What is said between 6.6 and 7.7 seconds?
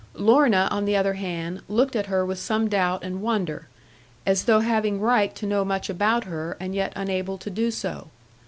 yet unable to do